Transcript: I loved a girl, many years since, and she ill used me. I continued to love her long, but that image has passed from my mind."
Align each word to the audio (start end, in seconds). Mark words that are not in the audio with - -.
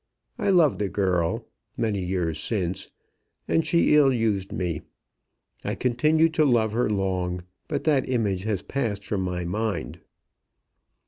I 0.39 0.49
loved 0.49 0.81
a 0.81 0.89
girl, 0.89 1.45
many 1.77 2.03
years 2.03 2.39
since, 2.39 2.89
and 3.47 3.67
she 3.67 3.95
ill 3.95 4.11
used 4.11 4.51
me. 4.51 4.81
I 5.63 5.75
continued 5.75 6.33
to 6.33 6.43
love 6.43 6.71
her 6.71 6.89
long, 6.89 7.43
but 7.67 7.83
that 7.83 8.09
image 8.09 8.41
has 8.45 8.63
passed 8.63 9.05
from 9.05 9.21
my 9.21 9.45
mind." 9.45 9.99